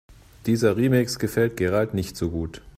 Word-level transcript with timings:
Dieser 0.47 0.77
Remix 0.77 1.19
gefällt 1.19 1.57
Gerald 1.57 1.93
nicht 1.93 2.17
so 2.17 2.31
gut. 2.31 2.63